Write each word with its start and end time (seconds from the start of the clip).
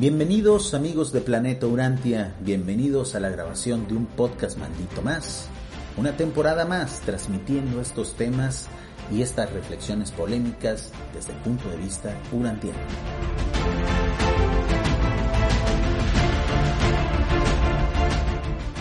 Bienvenidos 0.00 0.74
amigos 0.74 1.10
de 1.10 1.20
Planeta 1.20 1.66
Urantia, 1.66 2.32
bienvenidos 2.38 3.16
a 3.16 3.20
la 3.20 3.30
grabación 3.30 3.88
de 3.88 3.94
un 3.94 4.06
podcast 4.06 4.56
maldito 4.56 5.02
más, 5.02 5.48
una 5.96 6.16
temporada 6.16 6.64
más 6.64 7.00
transmitiendo 7.00 7.80
estos 7.80 8.14
temas 8.14 8.68
y 9.10 9.22
estas 9.22 9.52
reflexiones 9.52 10.12
polémicas 10.12 10.92
desde 11.12 11.32
el 11.32 11.38
punto 11.40 11.68
de 11.68 11.78
vista 11.78 12.16
urantiano. 12.30 12.78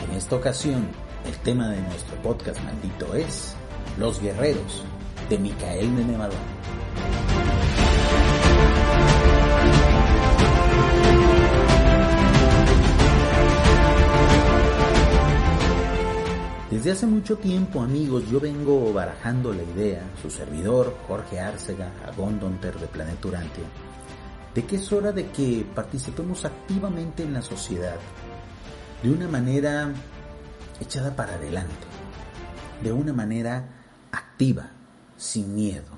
En 0.08 0.16
esta 0.16 0.36
ocasión, 0.36 0.88
el 1.26 1.36
tema 1.40 1.70
de 1.70 1.82
nuestro 1.82 2.16
podcast 2.22 2.64
maldito 2.64 3.16
es 3.16 3.56
Los 3.98 4.22
Guerreros 4.22 4.84
de 5.32 5.40
Micael 5.40 5.96
Nenevador. 5.96 6.57
Desde 16.88 17.00
hace 17.00 17.08
mucho 17.08 17.36
tiempo, 17.36 17.82
amigos, 17.82 18.30
yo 18.30 18.40
vengo 18.40 18.94
barajando 18.94 19.52
la 19.52 19.62
idea, 19.62 20.10
su 20.22 20.30
servidor, 20.30 20.96
Jorge 21.06 21.38
Arcega, 21.38 21.92
Agondonter 22.08 22.80
de 22.80 22.88
Planeta 22.88 23.28
Urantia, 23.28 23.66
de 24.56 24.66
que 24.66 24.78
es 24.78 24.94
hora 24.94 25.12
de 25.12 25.30
que 25.30 25.66
participemos 25.76 26.46
activamente 26.46 27.24
en 27.24 27.34
la 27.34 27.42
sociedad, 27.42 27.98
de 29.04 29.12
una 29.12 29.28
manera 29.28 29.92
echada 30.80 31.14
para 31.14 31.34
adelante, 31.34 31.76
de 32.82 32.94
una 32.94 33.12
manera 33.12 33.68
activa, 34.14 34.70
sin 35.18 35.56
miedo. 35.56 35.92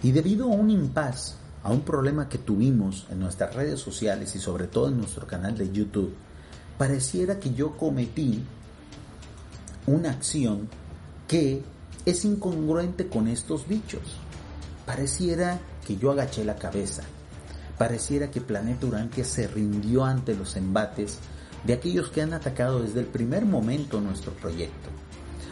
Y 0.00 0.12
debido 0.12 0.44
a 0.44 0.54
un 0.54 0.70
impas, 0.70 1.38
a 1.64 1.72
un 1.72 1.80
problema 1.80 2.28
que 2.28 2.38
tuvimos 2.38 3.08
en 3.10 3.18
nuestras 3.18 3.52
redes 3.56 3.80
sociales 3.80 4.32
y 4.36 4.38
sobre 4.38 4.68
todo 4.68 4.86
en 4.86 4.98
nuestro 4.98 5.26
canal 5.26 5.58
de 5.58 5.72
YouTube, 5.72 6.14
pareciera 6.78 7.40
que 7.40 7.52
yo 7.52 7.76
cometí 7.76 8.44
una 9.86 10.10
acción 10.10 10.68
que 11.28 11.62
es 12.04 12.24
incongruente 12.24 13.08
con 13.08 13.28
estos 13.28 13.68
dichos. 13.68 14.02
Pareciera 14.86 15.60
que 15.86 15.96
yo 15.96 16.10
agaché 16.10 16.44
la 16.44 16.56
cabeza, 16.56 17.02
pareciera 17.78 18.30
que 18.30 18.40
Planeta 18.40 18.86
Urantia 18.86 19.24
se 19.24 19.46
rindió 19.48 20.04
ante 20.04 20.34
los 20.34 20.56
embates 20.56 21.18
de 21.64 21.74
aquellos 21.74 22.10
que 22.10 22.22
han 22.22 22.32
atacado 22.32 22.82
desde 22.82 23.00
el 23.00 23.06
primer 23.06 23.44
momento 23.44 24.00
nuestro 24.00 24.32
proyecto. 24.32 24.90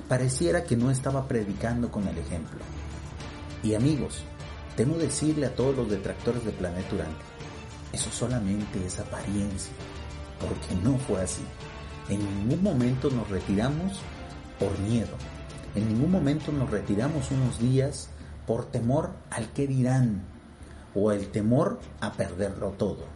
Pareciera 0.09 0.65
que 0.65 0.77
no 0.77 0.91
estaba 0.91 1.29
predicando 1.29 1.91
con 1.91 2.07
el 2.09 2.19
ejemplo. 2.19 2.59
Y 3.63 3.75
amigos, 3.75 4.23
temo 4.77 4.97
decirle 4.97 5.47
a 5.47 5.55
todos 5.55 5.77
los 5.77 5.91
detractores 5.91 6.45
de 6.45 6.53
Planeta 6.53 6.95
Urantia, 6.95 7.27
eso 7.93 8.11
solamente 8.11 8.85
es 8.85 8.99
apariencia, 8.99 9.73
porque 10.41 10.75
no 10.83 10.99
fue 10.99 11.21
así. 11.21 11.43
En 12.09 12.19
ningún 12.19 12.63
momento 12.63 13.11
nos 13.11 13.29
retiramos 13.29 14.01
por 14.61 14.79
miedo. 14.79 15.17
En 15.75 15.89
ningún 15.89 16.13
momento 16.13 16.53
nos 16.53 16.71
retiramos 16.71 17.31
unos 17.33 17.59
días 17.59 18.09
por 18.47 18.67
temor 18.67 19.11
al 19.31 19.49
que 19.53 19.67
dirán 19.67 20.23
o 20.95 21.11
el 21.11 21.29
temor 21.31 21.81
a 22.01 22.13
perderlo 22.13 22.71
todo. 22.73 23.07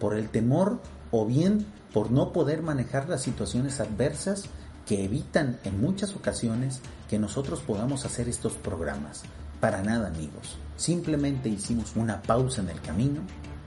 Por 0.00 0.14
el 0.14 0.30
temor 0.30 0.80
o 1.10 1.26
bien 1.26 1.66
por 1.92 2.10
no 2.10 2.32
poder 2.32 2.62
manejar 2.62 3.08
las 3.08 3.22
situaciones 3.22 3.78
adversas 3.78 4.46
que 4.86 5.04
evitan 5.04 5.58
en 5.64 5.80
muchas 5.80 6.16
ocasiones 6.16 6.80
que 7.08 7.18
nosotros 7.18 7.60
podamos 7.60 8.04
hacer 8.04 8.28
estos 8.28 8.54
programas. 8.54 9.22
Para 9.60 9.82
nada 9.82 10.08
amigos, 10.08 10.58
simplemente 10.76 11.48
hicimos 11.48 11.96
una 11.96 12.22
pausa 12.22 12.62
en 12.62 12.70
el 12.70 12.80
camino 12.80 13.20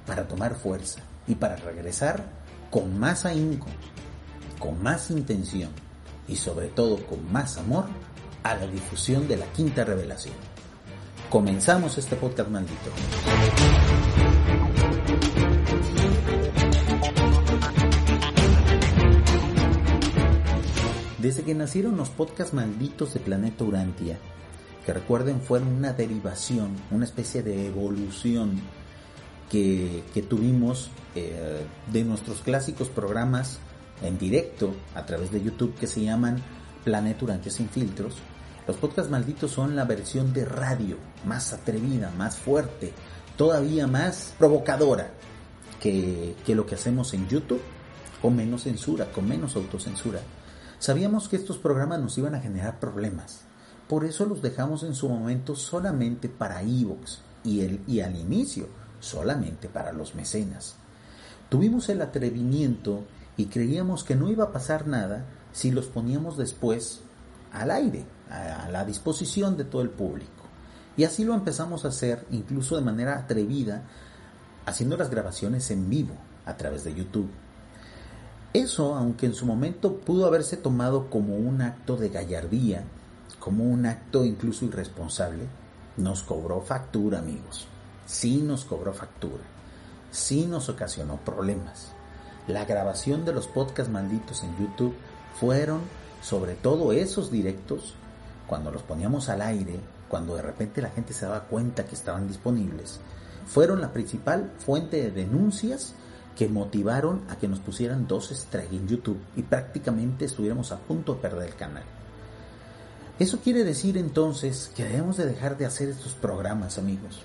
para 0.06 0.28
tomar 0.28 0.56
fuerza 0.56 1.02
y 1.28 1.36
para 1.36 1.56
regresar 1.58 2.24
con 2.70 3.00
más 3.00 3.26
ahínco, 3.26 3.68
con 4.60 4.82
más 4.82 5.10
intención 5.10 5.70
y 6.28 6.36
sobre 6.36 6.68
todo 6.68 6.98
con 7.06 7.32
más 7.32 7.58
amor 7.58 7.86
a 8.44 8.56
la 8.56 8.68
difusión 8.68 9.28
de 9.28 9.38
la 9.38 9.46
quinta 9.48 9.84
revelación. 9.84 10.36
Comenzamos 11.30 11.98
este 11.98 12.16
podcast 12.16 12.50
maldito. 12.50 12.92
Desde 21.18 21.44
que 21.44 21.56
nacieron 21.56 21.98
los 21.98 22.10
podcasts 22.10 22.54
malditos 22.54 23.14
de 23.14 23.20
Planeta 23.20 23.66
Urantia, 23.66 24.18
que 24.86 24.94
recuerden 24.94 25.42
fueron 25.42 25.68
una 25.70 25.92
derivación, 25.92 26.78
una 26.92 27.04
especie 27.04 27.44
de 27.44 27.68
evolución 27.68 28.62
que, 29.50 30.04
tuvimos 30.30 30.90
eh, 31.16 31.66
de 31.92 32.04
nuestros 32.06 32.42
clásicos 32.42 32.88
programas 32.88 33.60
en 34.02 34.18
directo 34.18 34.74
a 34.96 35.06
través 35.06 35.32
de 35.32 35.42
YouTube 35.42 35.76
que 35.76 35.88
se 35.88 36.04
llaman 36.04 36.42
Planeta 36.84 37.26
Urantia 37.26 37.52
sin 37.52 37.70
filtros. 37.70 38.16
Los 38.68 38.78
podcasts 38.78 39.12
malditos 39.12 39.52
son 39.52 39.76
la 39.76 39.86
versión 39.86 40.34
de 40.34 40.46
radio 40.46 40.98
más 41.26 41.54
atrevida, 41.54 42.12
más 42.18 42.38
fuerte, 42.38 42.94
todavía 43.38 43.88
más 43.88 44.34
provocadora 44.38 45.12
que, 45.80 46.36
lo 46.48 46.66
que 46.66 46.76
hacemos 46.76 47.14
en 47.14 47.28
YouTube, 47.28 47.62
con 48.22 48.36
menos 48.36 48.64
censura, 48.64 49.12
con 49.12 49.28
menos 49.28 49.56
autocensura. 49.56 50.20
Sabíamos 50.80 51.30
que 51.30 51.38
estos 51.38 51.58
programas 51.58 52.00
nos 52.00 52.18
iban 52.18 52.36
a 52.36 52.42
generar 52.42 52.80
problemas, 52.80 53.42
por 53.88 54.04
eso 54.04 54.26
los 54.26 54.42
dejamos 54.42 54.84
en 54.84 54.96
su 54.96 55.08
momento 55.08 55.56
solamente 55.56 56.28
para 56.28 56.62
Evox 56.62 57.22
y 57.44 58.02
al 58.02 58.16
inicio 58.18 58.68
solamente 59.00 59.70
para 59.70 59.94
los 59.94 60.16
mecenas. 60.16 60.76
Tuvimos 61.50 61.88
el 61.90 62.02
atrevimiento 62.02 63.06
y 63.38 63.46
creíamos 63.46 64.04
que 64.04 64.16
no 64.16 64.30
iba 64.30 64.46
a 64.46 64.52
pasar 64.52 64.88
nada 64.88 65.26
si 65.54 65.72
los 65.72 65.86
poníamos 65.86 66.38
después 66.38 67.02
al 67.54 67.72
aire, 67.72 68.06
a 68.30 68.68
la 68.70 68.84
disposición 68.84 69.56
de 69.56 69.64
todo 69.64 69.84
el 69.84 69.92
público. 69.92 70.32
Y 70.98 71.04
así 71.04 71.24
lo 71.24 71.36
empezamos 71.36 71.86
a 71.86 71.90
hacer, 71.90 72.26
incluso 72.32 72.76
de 72.76 72.82
manera 72.82 73.18
atrevida, 73.18 73.84
haciendo 74.66 74.98
las 74.98 75.12
grabaciones 75.12 75.70
en 75.70 75.90
vivo 75.90 76.16
a 76.46 76.58
través 76.58 76.84
de 76.84 76.96
YouTube. 76.96 77.30
Eso, 78.54 78.96
aunque 78.96 79.28
en 79.28 79.36
su 79.36 79.46
momento 79.46 79.98
pudo 79.98 80.26
haberse 80.26 80.58
tomado 80.58 81.10
como 81.12 81.36
un 81.36 81.62
acto 81.62 81.96
de 81.96 82.10
gallardía, 82.10 82.84
como 83.40 83.64
un 83.64 83.86
acto 83.86 84.26
incluso 84.26 84.66
irresponsable, 84.66 85.46
nos 85.98 86.24
cobró 86.24 86.62
factura, 86.62 87.20
amigos. 87.20 87.68
Sí 88.08 88.42
nos 88.42 88.66
cobró 88.66 88.94
factura. 88.94 89.44
Sí 90.10 90.48
nos 90.48 90.70
ocasionó 90.70 91.18
problemas 91.18 91.97
la 92.48 92.66
grabación 92.66 93.26
de 93.26 93.34
los 93.34 93.48
podcasts 93.48 93.92
malditos 93.92 94.44
en 94.44 94.58
YouTube 94.58 94.96
fueron 95.40 95.82
sobre 96.22 96.56
todo 96.56 96.92
esos 96.94 97.32
directos, 97.32 97.94
cuando 98.48 98.72
los 98.72 98.82
poníamos 98.82 99.30
al 99.30 99.42
aire, 99.42 99.80
cuando 100.10 100.36
de 100.36 100.42
repente 100.42 100.82
la 100.82 100.90
gente 100.90 101.14
se 101.14 101.26
daba 101.26 101.44
cuenta 101.44 101.86
que 101.86 101.96
estaban 101.96 102.28
disponibles, 102.28 103.00
fueron 103.46 103.82
la 103.82 103.94
principal 103.94 104.52
fuente 104.60 105.02
de 105.02 105.12
denuncias 105.12 105.94
que 106.38 106.48
motivaron 106.48 107.24
a 107.30 107.38
que 107.38 107.48
nos 107.48 107.60
pusieran 107.60 108.08
dos 108.08 108.32
estrellas 108.32 108.74
en 108.74 108.88
YouTube 108.88 109.20
y 109.36 109.42
prácticamente 109.42 110.26
estuviéramos 110.26 110.72
a 110.72 110.78
punto 110.78 111.16
de 111.16 111.22
perder 111.22 111.50
el 111.50 111.56
canal. 111.56 111.84
Eso 113.20 113.40
quiere 113.40 113.64
decir 113.64 113.98
entonces 113.98 114.72
que 114.76 114.84
debemos 114.84 115.18
de 115.18 115.26
dejar 115.26 115.58
de 115.58 115.66
hacer 115.66 115.90
estos 115.90 116.14
programas, 116.14 116.78
amigos. 116.78 117.22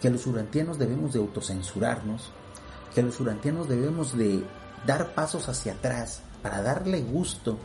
Que 0.00 0.10
los 0.10 0.26
urantianos 0.28 0.78
debemos 0.78 1.12
de 1.12 1.18
autocensurarnos 1.18 2.30
que 2.94 3.02
los 3.02 3.20
urantianos 3.20 3.68
debemos 3.68 4.16
de 4.16 4.44
dar 4.86 5.14
pasos 5.14 5.48
hacia 5.48 5.74
atrás 5.74 6.20
para 6.42 6.62
darle 6.62 7.02
gusto 7.02 7.58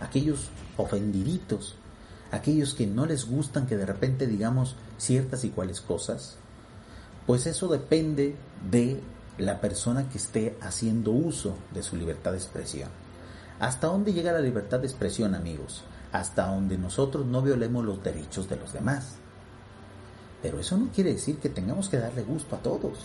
a 0.00 0.06
aquellos 0.06 0.48
ofendiditos, 0.76 1.76
aquellos 2.30 2.74
que 2.74 2.86
no 2.86 3.06
les 3.06 3.26
gustan 3.26 3.66
que 3.66 3.76
de 3.76 3.86
repente 3.86 4.26
digamos 4.26 4.76
ciertas 4.98 5.44
y 5.44 5.50
cuales 5.50 5.80
cosas, 5.80 6.36
pues 7.26 7.46
eso 7.46 7.68
depende 7.68 8.36
de 8.70 9.00
la 9.38 9.60
persona 9.60 10.08
que 10.08 10.18
esté 10.18 10.56
haciendo 10.60 11.12
uso 11.12 11.56
de 11.72 11.82
su 11.82 11.96
libertad 11.96 12.32
de 12.32 12.38
expresión. 12.38 12.90
¿Hasta 13.60 13.88
dónde 13.88 14.12
llega 14.12 14.32
la 14.32 14.40
libertad 14.40 14.80
de 14.80 14.86
expresión, 14.86 15.34
amigos? 15.34 15.84
Hasta 16.12 16.46
donde 16.46 16.78
nosotros 16.78 17.26
no 17.26 17.42
violemos 17.42 17.84
los 17.84 18.02
derechos 18.02 18.48
de 18.48 18.56
los 18.56 18.72
demás. 18.72 19.16
Pero 20.42 20.60
eso 20.60 20.76
no 20.76 20.88
quiere 20.88 21.12
decir 21.12 21.38
que 21.38 21.48
tengamos 21.48 21.88
que 21.88 21.98
darle 21.98 22.22
gusto 22.22 22.56
a 22.56 22.60
todos. 22.60 22.98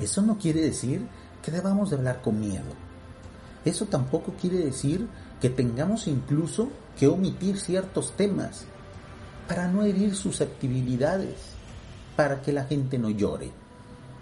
Eso 0.00 0.22
no 0.22 0.38
quiere 0.38 0.60
decir 0.62 1.06
que 1.42 1.50
debamos 1.50 1.90
de 1.90 1.96
hablar 1.96 2.22
con 2.22 2.40
miedo. 2.40 2.74
Eso 3.64 3.86
tampoco 3.86 4.32
quiere 4.40 4.58
decir 4.58 5.06
que 5.40 5.50
tengamos 5.50 6.06
incluso 6.06 6.70
que 6.98 7.08
omitir 7.08 7.58
ciertos 7.58 8.12
temas 8.16 8.64
para 9.46 9.68
no 9.68 9.82
herir 9.82 10.14
susceptibilidades, 10.14 11.36
para 12.16 12.40
que 12.40 12.52
la 12.52 12.64
gente 12.64 12.98
no 12.98 13.10
llore, 13.10 13.50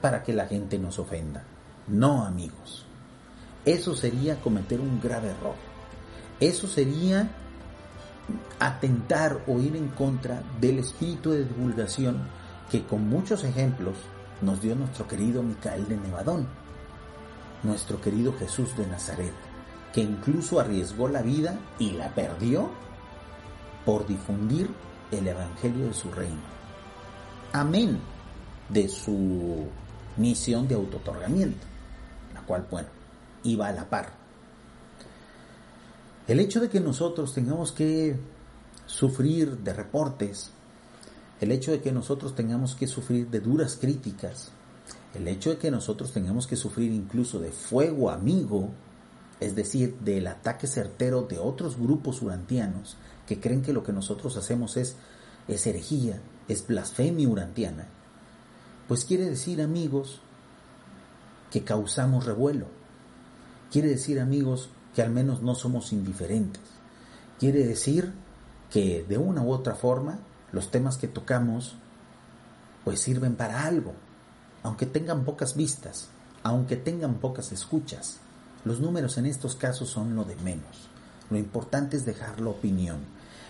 para 0.01 0.23
que 0.23 0.33
la 0.33 0.47
gente 0.47 0.79
no 0.79 0.91
se 0.91 1.01
ofenda. 1.01 1.45
No, 1.87 2.25
amigos. 2.25 2.85
Eso 3.65 3.95
sería 3.95 4.41
cometer 4.41 4.81
un 4.81 5.01
grave 5.01 5.29
error. 5.29 5.55
Eso 6.41 6.67
sería 6.67 7.31
atentar 8.59 9.43
o 9.47 9.59
ir 9.59 9.77
en 9.77 9.89
contra 9.89 10.43
del 10.61 10.79
espíritu 10.81 11.31
de 11.31 11.45
divulgación 11.45 12.29
que 12.71 12.85
con 12.85 13.09
muchos 13.09 13.45
ejemplos 13.45 13.97
nos 14.41 14.61
dio 14.61 14.75
nuestro 14.75 15.07
querido 15.07 15.43
Micael 15.43 15.89
de 15.89 15.97
Nevadón, 15.97 16.47
nuestro 17.63 18.01
querido 18.01 18.33
Jesús 18.39 18.77
de 18.77 18.87
Nazaret, 18.87 19.33
que 19.93 20.01
incluso 20.01 20.61
arriesgó 20.61 21.09
la 21.09 21.23
vida 21.23 21.59
y 21.79 21.93
la 21.93 22.15
perdió 22.15 22.71
por 23.85 24.07
difundir 24.07 24.69
el 25.11 25.27
Evangelio 25.27 25.87
de 25.87 25.95
su 25.95 26.11
reino. 26.11 26.41
Amén 27.53 27.99
de 28.69 28.89
su 28.89 29.67
misión 30.17 30.69
de 30.69 30.75
autotorgamiento, 30.75 31.67
la 32.35 32.43
cual, 32.43 32.67
bueno, 32.71 32.89
iba 33.45 33.69
a 33.69 33.73
la 33.73 33.89
par. 33.89 34.13
El 36.27 36.41
hecho 36.41 36.61
de 36.61 36.69
que 36.69 36.81
nosotros 36.81 37.33
tengamos 37.33 37.73
que 37.73 38.17
sufrir 38.85 39.57
de 39.59 39.73
reportes, 39.73 40.51
el 41.41 41.53
hecho 41.53 41.71
de 41.71 41.81
que 41.81 41.93
nosotros 41.93 42.35
tengamos 42.35 42.75
que 42.75 42.87
sufrir 42.87 43.29
de 43.29 43.41
duras 43.41 43.79
críticas, 43.81 44.51
el 45.15 45.29
hecho 45.29 45.51
de 45.51 45.59
que 45.59 45.71
nosotros 45.71 46.13
tengamos 46.13 46.47
que 46.47 46.57
sufrir 46.57 46.93
incluso 46.93 47.39
de 47.39 47.53
fuego 47.53 48.11
amigo, 48.11 48.71
es 49.41 49.55
decir, 49.55 49.97
del 50.01 50.27
ataque 50.27 50.67
certero 50.67 51.23
de 51.23 51.39
otros 51.39 51.79
grupos 51.79 52.23
urantianos 52.23 52.97
que 53.27 53.41
creen 53.41 53.63
que 53.63 53.73
lo 53.73 53.85
que 53.85 53.93
nosotros 53.93 54.37
hacemos 54.37 54.77
es, 54.77 54.97
es 55.47 55.67
herejía, 55.67 56.21
es 56.49 56.67
blasfemia 56.67 57.29
urantiana, 57.29 57.87
pues 58.89 59.05
quiere 59.05 59.29
decir, 59.29 59.61
amigos, 59.61 60.21
que 61.51 61.63
causamos 61.63 62.25
revuelo. 62.25 62.67
Quiere 63.71 63.89
decir, 63.89 64.19
amigos, 64.19 64.71
que 64.95 65.03
al 65.03 65.11
menos 65.11 65.43
no 65.43 65.55
somos 65.55 65.93
indiferentes. 65.93 66.63
Quiere 67.39 67.65
decir 67.65 68.13
que 68.71 69.05
de 69.07 69.19
una 69.19 69.43
u 69.43 69.53
otra 69.53 69.75
forma 69.75 70.21
los 70.53 70.71
temas 70.71 70.97
que 70.97 71.09
tocamos 71.09 71.75
pues 72.85 73.01
sirven 73.01 73.37
para 73.37 73.65
algo, 73.65 73.95
aunque 74.63 74.87
tengan 74.87 75.25
pocas 75.25 75.57
vistas, 75.57 76.09
aunque 76.43 76.77
tengan 76.77 77.15
pocas 77.15 77.53
escuchas. 77.53 78.19
Los 78.65 78.81
números 78.81 79.19
en 79.19 79.27
estos 79.27 79.57
casos 79.57 79.91
son 79.91 80.17
lo 80.17 80.25
de 80.25 80.37
menos. 80.37 80.89
Lo 81.31 81.37
importante 81.37 81.97
es 81.97 82.05
dejar 82.05 82.41
la 82.41 82.51
opinión. 82.51 82.99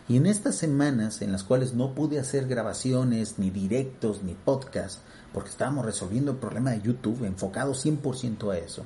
Y 0.08 0.16
en 0.16 0.26
estas 0.26 0.56
semanas 0.56 1.22
en 1.22 1.32
las 1.32 1.44
cuales 1.44 1.74
no 1.74 1.94
pude 1.94 2.18
hacer 2.18 2.48
grabaciones, 2.48 3.38
ni 3.38 3.50
directos, 3.50 4.22
ni 4.22 4.34
podcasts, 4.34 5.00
porque 5.32 5.50
estábamos 5.50 5.84
resolviendo 5.84 6.32
el 6.32 6.38
problema 6.38 6.70
de 6.70 6.80
YouTube, 6.80 7.24
enfocado 7.24 7.74
100% 7.74 8.52
a 8.52 8.58
eso, 8.58 8.84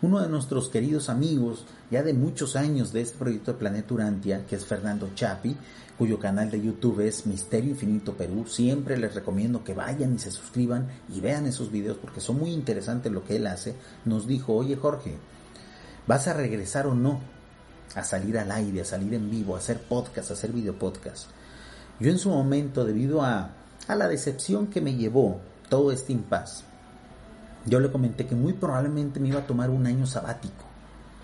uno 0.00 0.20
de 0.20 0.28
nuestros 0.28 0.68
queridos 0.68 1.08
amigos, 1.08 1.64
ya 1.90 2.04
de 2.04 2.14
muchos 2.14 2.54
años 2.54 2.92
de 2.92 3.00
este 3.00 3.18
proyecto 3.18 3.52
de 3.52 3.58
Planeta 3.58 3.94
Urantia, 3.94 4.46
que 4.46 4.54
es 4.54 4.64
Fernando 4.64 5.10
Chapi, 5.14 5.56
cuyo 5.98 6.20
canal 6.20 6.52
de 6.52 6.62
YouTube 6.62 7.00
es 7.00 7.26
Misterio 7.26 7.70
Infinito 7.70 8.12
Perú. 8.12 8.46
Siempre 8.46 8.96
les 8.96 9.14
recomiendo 9.16 9.64
que 9.64 9.74
vayan 9.74 10.14
y 10.14 10.20
se 10.20 10.30
suscriban 10.30 10.86
y 11.12 11.20
vean 11.20 11.46
esos 11.46 11.72
videos 11.72 11.96
porque 11.96 12.20
son 12.20 12.38
muy 12.38 12.50
interesantes 12.50 13.10
lo 13.10 13.24
que 13.24 13.36
él 13.36 13.48
hace. 13.48 13.74
Nos 14.04 14.28
dijo, 14.28 14.54
oye 14.54 14.76
Jorge, 14.76 15.16
¿vas 16.06 16.28
a 16.28 16.34
regresar 16.34 16.86
o 16.86 16.94
no 16.94 17.18
a 17.96 18.04
salir 18.04 18.38
al 18.38 18.52
aire, 18.52 18.82
a 18.82 18.84
salir 18.84 19.14
en 19.14 19.28
vivo, 19.28 19.56
a 19.56 19.58
hacer 19.58 19.80
podcast, 19.82 20.30
a 20.30 20.34
hacer 20.34 20.52
video 20.52 20.78
podcast? 20.78 21.26
Yo 21.98 22.12
en 22.12 22.18
su 22.18 22.28
momento, 22.28 22.84
debido 22.84 23.22
a, 23.22 23.50
a 23.88 23.94
la 23.96 24.06
decepción 24.06 24.68
que 24.68 24.80
me 24.80 24.94
llevó 24.94 25.40
todo 25.68 25.90
este 25.90 26.12
impas, 26.12 26.62
yo 27.68 27.80
le 27.80 27.90
comenté 27.90 28.26
que 28.26 28.34
muy 28.34 28.52
probablemente 28.52 29.20
me 29.20 29.28
iba 29.28 29.40
a 29.40 29.46
tomar 29.46 29.70
un 29.70 29.86
año 29.86 30.06
sabático, 30.06 30.64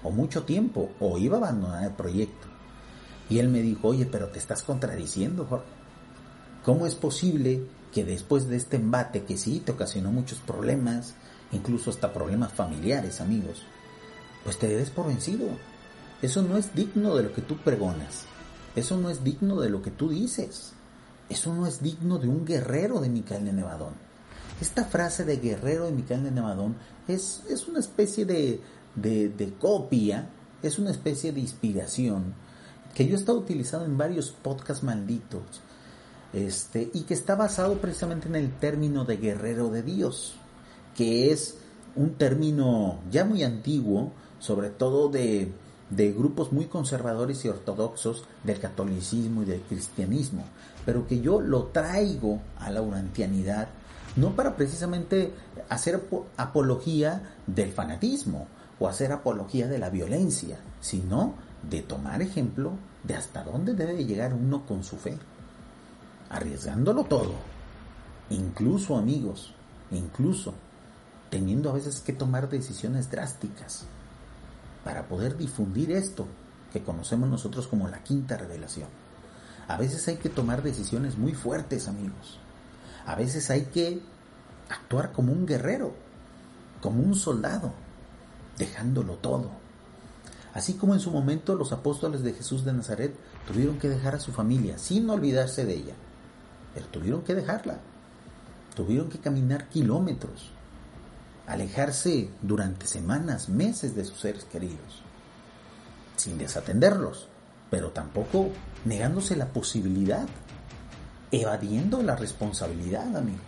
o 0.02 0.10
mucho 0.10 0.44
tiempo, 0.44 0.90
o 1.00 1.18
iba 1.18 1.36
a 1.36 1.40
abandonar 1.40 1.84
el 1.84 1.92
proyecto. 1.92 2.48
Y 3.28 3.38
él 3.38 3.48
me 3.48 3.62
dijo, 3.62 3.88
oye, 3.88 4.06
pero 4.06 4.28
te 4.28 4.38
estás 4.38 4.62
contradiciendo, 4.62 5.46
Jorge. 5.48 5.66
¿Cómo 6.64 6.86
es 6.86 6.94
posible 6.94 7.62
que 7.92 8.04
después 8.04 8.48
de 8.48 8.56
este 8.56 8.76
embate 8.76 9.24
que 9.24 9.36
sí 9.36 9.60
te 9.60 9.72
ocasionó 9.72 10.10
muchos 10.10 10.38
problemas, 10.40 11.14
incluso 11.52 11.90
hasta 11.90 12.12
problemas 12.12 12.52
familiares, 12.52 13.20
amigos, 13.20 13.62
pues 14.42 14.58
te 14.58 14.68
des 14.68 14.90
por 14.90 15.06
vencido? 15.06 15.46
Eso 16.22 16.42
no 16.42 16.56
es 16.56 16.74
digno 16.74 17.16
de 17.16 17.24
lo 17.24 17.32
que 17.32 17.42
tú 17.42 17.58
pregonas. 17.58 18.24
Eso 18.76 18.96
no 18.96 19.10
es 19.10 19.22
digno 19.22 19.60
de 19.60 19.68
lo 19.68 19.82
que 19.82 19.90
tú 19.90 20.08
dices. 20.08 20.72
Eso 21.28 21.54
no 21.54 21.66
es 21.66 21.82
digno 21.82 22.18
de 22.18 22.28
un 22.28 22.44
guerrero 22.44 23.00
de 23.00 23.08
Micael 23.08 23.44
de 23.44 23.52
Nevadón. 23.52 23.94
Esta 24.60 24.84
frase 24.84 25.24
de 25.24 25.38
guerrero 25.38 25.86
de 25.86 25.92
Micael 25.92 26.22
de 26.22 26.30
Nevadón 26.30 26.76
es, 27.08 27.42
es 27.48 27.66
una 27.66 27.80
especie 27.80 28.24
de, 28.24 28.60
de, 28.94 29.54
copia, 29.58 30.28
es 30.62 30.78
una 30.78 30.90
especie 30.90 31.32
de 31.32 31.40
inspiración 31.40 32.34
que 32.94 33.06
yo 33.06 33.16
he 33.16 33.18
estado 33.18 33.38
utilizando 33.38 33.86
en 33.86 33.98
varios 33.98 34.30
podcasts 34.30 34.84
malditos 34.84 35.42
este, 36.32 36.90
y 36.94 37.02
que 37.02 37.14
está 37.14 37.34
basado 37.34 37.78
precisamente 37.78 38.28
en 38.28 38.36
el 38.36 38.52
término 38.52 39.04
de 39.04 39.16
guerrero 39.16 39.68
de 39.70 39.82
Dios, 39.82 40.34
que 40.96 41.32
es 41.32 41.56
un 41.96 42.14
término 42.14 43.00
ya 43.10 43.24
muy 43.24 43.42
antiguo, 43.42 44.12
sobre 44.38 44.70
todo 44.70 45.08
de, 45.08 45.50
de 45.90 46.12
grupos 46.12 46.52
muy 46.52 46.66
conservadores 46.66 47.44
y 47.44 47.48
ortodoxos 47.48 48.24
del 48.44 48.60
catolicismo 48.60 49.42
y 49.42 49.46
del 49.46 49.60
cristianismo, 49.62 50.44
pero 50.86 51.06
que 51.06 51.20
yo 51.20 51.40
lo 51.40 51.64
traigo 51.64 52.40
a 52.58 52.70
la 52.70 52.82
urantianidad 52.82 53.68
no 54.16 54.36
para 54.36 54.56
precisamente 54.56 55.32
hacer 55.68 56.08
apología 56.36 57.34
del 57.46 57.72
fanatismo 57.72 58.46
o 58.78 58.88
hacer 58.88 59.12
apología 59.12 59.68
de 59.68 59.78
la 59.78 59.90
violencia, 59.90 60.58
sino 60.80 61.34
de 61.68 61.82
tomar 61.82 62.22
ejemplo 62.22 62.72
de 63.02 63.14
hasta 63.14 63.42
dónde 63.42 63.74
debe 63.74 64.04
llegar 64.04 64.34
uno 64.34 64.66
con 64.66 64.84
su 64.84 64.96
fe, 64.96 65.18
arriesgándolo 66.30 67.04
todo, 67.04 67.34
incluso 68.30 68.96
amigos, 68.96 69.54
incluso 69.90 70.54
teniendo 71.30 71.70
a 71.70 71.74
veces 71.74 72.00
que 72.00 72.12
tomar 72.12 72.48
decisiones 72.48 73.10
drásticas 73.10 73.84
para 74.84 75.08
poder 75.08 75.36
difundir 75.36 75.90
esto 75.92 76.26
que 76.72 76.82
conocemos 76.82 77.28
nosotros 77.28 77.66
como 77.66 77.88
la 77.88 78.02
quinta 78.02 78.36
revelación. 78.36 78.88
A 79.66 79.76
veces 79.78 80.06
hay 80.08 80.16
que 80.16 80.28
tomar 80.28 80.62
decisiones 80.62 81.16
muy 81.16 81.32
fuertes, 81.32 81.88
amigos. 81.88 82.38
A 83.06 83.14
veces 83.14 83.50
hay 83.50 83.66
que 83.66 84.00
actuar 84.68 85.12
como 85.12 85.32
un 85.32 85.46
guerrero, 85.46 85.94
como 86.80 87.02
un 87.02 87.14
soldado, 87.14 87.72
dejándolo 88.58 89.14
todo. 89.14 89.50
Así 90.54 90.74
como 90.74 90.94
en 90.94 91.00
su 91.00 91.10
momento 91.10 91.56
los 91.56 91.72
apóstoles 91.72 92.22
de 92.22 92.32
Jesús 92.32 92.64
de 92.64 92.72
Nazaret 92.72 93.14
tuvieron 93.46 93.78
que 93.78 93.88
dejar 93.88 94.14
a 94.14 94.20
su 94.20 94.32
familia 94.32 94.78
sin 94.78 95.10
olvidarse 95.10 95.64
de 95.64 95.74
ella, 95.74 95.94
pero 96.72 96.86
tuvieron 96.86 97.22
que 97.22 97.34
dejarla. 97.34 97.78
Tuvieron 98.76 99.08
que 99.08 99.18
caminar 99.18 99.68
kilómetros, 99.68 100.50
alejarse 101.46 102.30
durante 102.42 102.86
semanas, 102.86 103.48
meses 103.48 103.94
de 103.94 104.04
sus 104.04 104.20
seres 104.20 104.44
queridos, 104.44 105.02
sin 106.16 106.38
desatenderlos, 106.38 107.28
pero 107.70 107.90
tampoco 107.90 108.50
negándose 108.84 109.36
la 109.36 109.46
posibilidad 109.46 110.26
evadiendo 111.40 112.02
la 112.02 112.16
responsabilidad, 112.16 113.16
amigos. 113.16 113.40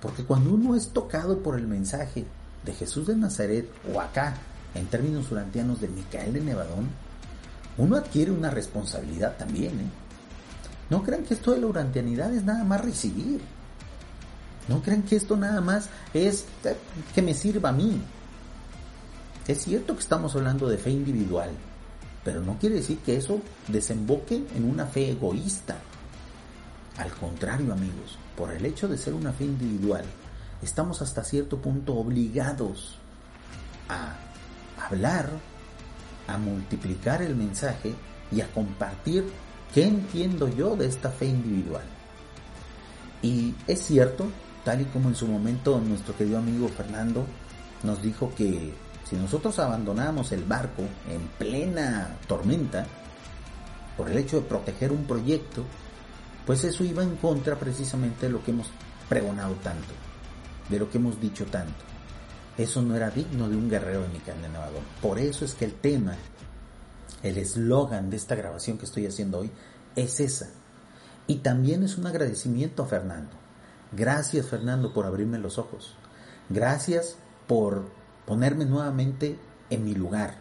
Porque 0.00 0.24
cuando 0.24 0.50
uno 0.50 0.76
es 0.76 0.88
tocado 0.90 1.42
por 1.42 1.58
el 1.58 1.66
mensaje 1.66 2.24
de 2.64 2.72
Jesús 2.72 3.06
de 3.06 3.16
Nazaret, 3.16 3.68
o 3.92 4.00
acá, 4.00 4.34
en 4.74 4.86
términos 4.86 5.30
urantianos 5.30 5.80
de 5.80 5.88
Micael 5.88 6.32
de 6.32 6.40
Nevadón, 6.40 6.88
uno 7.78 7.96
adquiere 7.96 8.30
una 8.30 8.50
responsabilidad 8.50 9.36
también. 9.36 9.72
¿eh? 9.72 9.90
No 10.90 11.02
crean 11.02 11.24
que 11.24 11.34
esto 11.34 11.52
de 11.52 11.60
la 11.60 11.66
urantianidad 11.66 12.32
es 12.32 12.44
nada 12.44 12.64
más 12.64 12.80
recibir. 12.80 13.40
No 14.68 14.82
crean 14.82 15.02
que 15.02 15.16
esto 15.16 15.36
nada 15.36 15.60
más 15.60 15.88
es 16.12 16.44
eh, 16.64 16.76
que 17.14 17.22
me 17.22 17.34
sirva 17.34 17.70
a 17.70 17.72
mí. 17.72 18.00
Es 19.46 19.62
cierto 19.62 19.94
que 19.94 20.02
estamos 20.02 20.36
hablando 20.36 20.68
de 20.68 20.76
fe 20.76 20.90
individual, 20.90 21.50
pero 22.22 22.42
no 22.42 22.58
quiere 22.58 22.76
decir 22.76 22.98
que 22.98 23.16
eso 23.16 23.40
desemboque 23.66 24.44
en 24.54 24.68
una 24.68 24.86
fe 24.86 25.10
egoísta. 25.10 25.76
Al 26.96 27.12
contrario, 27.12 27.72
amigos, 27.72 28.18
por 28.36 28.52
el 28.52 28.64
hecho 28.66 28.88
de 28.88 28.98
ser 28.98 29.14
una 29.14 29.32
fe 29.32 29.44
individual, 29.44 30.04
estamos 30.62 31.00
hasta 31.02 31.22
cierto 31.22 31.58
punto 31.58 31.94
obligados 31.94 32.96
a 33.88 34.16
hablar, 34.84 35.30
a 36.26 36.38
multiplicar 36.38 37.22
el 37.22 37.36
mensaje 37.36 37.94
y 38.32 38.40
a 38.40 38.48
compartir 38.48 39.24
qué 39.72 39.84
entiendo 39.84 40.48
yo 40.48 40.76
de 40.76 40.86
esta 40.86 41.10
fe 41.10 41.26
individual. 41.26 41.84
Y 43.22 43.54
es 43.66 43.82
cierto, 43.82 44.26
tal 44.64 44.80
y 44.80 44.84
como 44.86 45.08
en 45.08 45.14
su 45.14 45.26
momento 45.26 45.80
nuestro 45.80 46.16
querido 46.16 46.38
amigo 46.38 46.68
Fernando 46.68 47.24
nos 47.82 48.02
dijo 48.02 48.32
que 48.36 48.72
si 49.08 49.16
nosotros 49.16 49.58
abandonamos 49.58 50.32
el 50.32 50.44
barco 50.44 50.82
en 51.10 51.26
plena 51.38 52.16
tormenta, 52.26 52.86
por 53.96 54.10
el 54.10 54.18
hecho 54.18 54.36
de 54.36 54.46
proteger 54.46 54.92
un 54.92 55.04
proyecto, 55.04 55.64
pues 56.48 56.64
eso 56.64 56.82
iba 56.82 57.02
en 57.02 57.16
contra 57.16 57.56
precisamente 57.56 58.24
de 58.24 58.32
lo 58.32 58.42
que 58.42 58.52
hemos 58.52 58.68
pregonado 59.06 59.52
tanto, 59.56 59.92
de 60.70 60.78
lo 60.78 60.90
que 60.90 60.96
hemos 60.96 61.20
dicho 61.20 61.44
tanto. 61.44 61.84
Eso 62.56 62.80
no 62.80 62.96
era 62.96 63.10
digno 63.10 63.50
de 63.50 63.54
un 63.54 63.68
guerrero 63.68 64.00
de 64.00 64.08
Micael 64.08 64.40
de 64.40 64.48
Nevadón. 64.48 64.82
Por 65.02 65.18
eso 65.18 65.44
es 65.44 65.52
que 65.52 65.66
el 65.66 65.74
tema, 65.74 66.16
el 67.22 67.36
eslogan 67.36 68.08
de 68.08 68.16
esta 68.16 68.34
grabación 68.34 68.78
que 68.78 68.86
estoy 68.86 69.04
haciendo 69.04 69.40
hoy, 69.40 69.50
es 69.94 70.20
esa. 70.20 70.48
Y 71.26 71.40
también 71.40 71.82
es 71.82 71.98
un 71.98 72.06
agradecimiento 72.06 72.82
a 72.82 72.86
Fernando. 72.86 73.32
Gracias 73.92 74.46
Fernando 74.46 74.94
por 74.94 75.04
abrirme 75.04 75.38
los 75.38 75.58
ojos. 75.58 75.96
Gracias 76.48 77.16
por 77.46 77.90
ponerme 78.24 78.64
nuevamente 78.64 79.38
en 79.68 79.84
mi 79.84 79.92
lugar, 79.92 80.36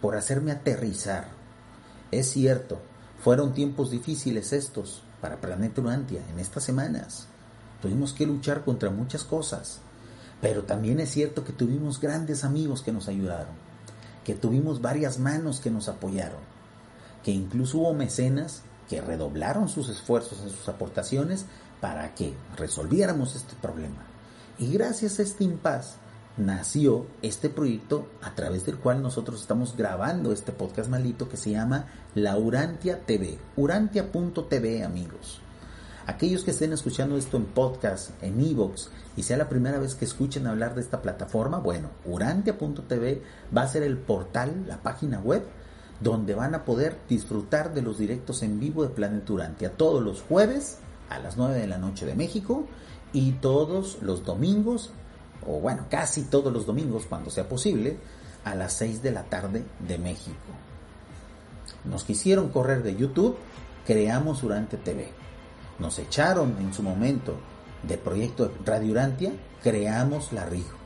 por 0.00 0.16
hacerme 0.16 0.50
aterrizar. 0.50 1.28
Es 2.10 2.28
cierto, 2.28 2.80
fueron 3.22 3.54
tiempos 3.54 3.92
difíciles 3.92 4.52
estos 4.52 5.04
para 5.20 5.40
Planeta 5.40 5.80
Urantia 5.80 6.22
en 6.30 6.38
estas 6.38 6.64
semanas. 6.64 7.26
Tuvimos 7.82 8.12
que 8.12 8.26
luchar 8.26 8.64
contra 8.64 8.90
muchas 8.90 9.24
cosas, 9.24 9.80
pero 10.40 10.64
también 10.64 11.00
es 11.00 11.10
cierto 11.10 11.44
que 11.44 11.52
tuvimos 11.52 12.00
grandes 12.00 12.44
amigos 12.44 12.82
que 12.82 12.92
nos 12.92 13.08
ayudaron, 13.08 13.54
que 14.24 14.34
tuvimos 14.34 14.80
varias 14.80 15.18
manos 15.18 15.60
que 15.60 15.70
nos 15.70 15.88
apoyaron, 15.88 16.40
que 17.22 17.30
incluso 17.30 17.78
hubo 17.78 17.94
mecenas 17.94 18.62
que 18.88 19.00
redoblaron 19.00 19.68
sus 19.68 19.88
esfuerzos 19.88 20.40
en 20.42 20.50
sus 20.50 20.68
aportaciones 20.68 21.44
para 21.80 22.14
que 22.14 22.34
resolviéramos 22.56 23.36
este 23.36 23.54
problema. 23.56 24.06
Y 24.58 24.72
gracias 24.72 25.18
a 25.18 25.22
este 25.22 25.44
impas 25.44 25.96
nació 26.38 27.06
este 27.22 27.50
proyecto 27.50 28.08
a 28.22 28.34
través 28.34 28.64
del 28.64 28.78
cual 28.78 29.02
nosotros 29.02 29.40
estamos 29.40 29.76
grabando 29.76 30.32
este 30.32 30.52
podcast 30.52 30.88
malito 30.88 31.28
que 31.28 31.36
se 31.36 31.50
llama 31.50 31.86
La 32.14 32.38
Urantia 32.38 33.00
TV, 33.04 33.38
urantia.tv 33.56 34.84
amigos. 34.84 35.40
Aquellos 36.06 36.42
que 36.42 36.52
estén 36.52 36.72
escuchando 36.72 37.18
esto 37.18 37.36
en 37.36 37.44
podcast, 37.44 38.10
en 38.22 38.40
Evox, 38.40 38.88
y 39.16 39.24
sea 39.24 39.36
la 39.36 39.48
primera 39.48 39.78
vez 39.78 39.94
que 39.94 40.06
escuchen 40.06 40.46
hablar 40.46 40.74
de 40.74 40.80
esta 40.80 41.02
plataforma, 41.02 41.58
bueno, 41.58 41.90
urantia.tv 42.06 43.22
va 43.54 43.62
a 43.62 43.68
ser 43.68 43.82
el 43.82 43.98
portal, 43.98 44.64
la 44.66 44.78
página 44.78 45.20
web, 45.20 45.42
donde 46.00 46.34
van 46.34 46.54
a 46.54 46.64
poder 46.64 46.96
disfrutar 47.08 47.74
de 47.74 47.82
los 47.82 47.98
directos 47.98 48.42
en 48.42 48.60
vivo 48.60 48.84
de 48.84 48.90
Planeta 48.90 49.32
Urantia 49.32 49.76
todos 49.76 50.02
los 50.02 50.22
jueves 50.22 50.78
a 51.10 51.18
las 51.18 51.36
9 51.36 51.58
de 51.58 51.66
la 51.66 51.78
noche 51.78 52.06
de 52.06 52.14
México 52.14 52.64
y 53.12 53.32
todos 53.32 53.98
los 54.00 54.24
domingos, 54.24 54.90
o 55.46 55.60
bueno, 55.60 55.86
casi 55.90 56.22
todos 56.22 56.52
los 56.52 56.66
domingos 56.66 57.06
cuando 57.08 57.30
sea 57.30 57.48
posible, 57.48 57.98
a 58.44 58.54
las 58.54 58.72
6 58.74 59.02
de 59.02 59.12
la 59.12 59.24
tarde 59.24 59.64
de 59.86 59.98
México. 59.98 60.36
Nos 61.84 62.04
quisieron 62.04 62.48
correr 62.48 62.82
de 62.82 62.96
YouTube, 62.96 63.36
creamos 63.86 64.42
Urantia 64.42 64.78
TV. 64.78 65.10
Nos 65.78 65.98
echaron 65.98 66.56
en 66.58 66.72
su 66.72 66.82
momento 66.82 67.36
del 67.82 67.98
proyecto 67.98 68.52
Radio 68.64 68.92
Urantia, 68.92 69.32
creamos 69.62 70.32
La 70.32 70.44
Río. 70.44 70.78